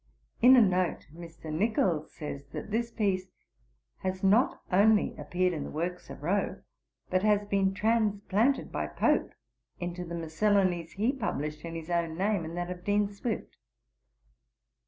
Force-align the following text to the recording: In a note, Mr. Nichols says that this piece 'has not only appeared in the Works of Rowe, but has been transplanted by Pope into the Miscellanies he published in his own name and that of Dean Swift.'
In 0.41 0.55
a 0.55 0.61
note, 0.63 1.05
Mr. 1.13 1.53
Nichols 1.53 2.11
says 2.11 2.47
that 2.53 2.71
this 2.71 2.89
piece 2.89 3.29
'has 3.99 4.23
not 4.23 4.63
only 4.71 5.15
appeared 5.15 5.53
in 5.53 5.63
the 5.63 5.69
Works 5.69 6.09
of 6.09 6.23
Rowe, 6.23 6.63
but 7.11 7.21
has 7.21 7.45
been 7.45 7.71
transplanted 7.75 8.71
by 8.71 8.87
Pope 8.87 9.33
into 9.79 10.03
the 10.03 10.15
Miscellanies 10.15 10.93
he 10.93 11.11
published 11.11 11.63
in 11.63 11.75
his 11.75 11.91
own 11.91 12.17
name 12.17 12.45
and 12.45 12.57
that 12.57 12.71
of 12.71 12.83
Dean 12.83 13.09
Swift.' 13.13 13.57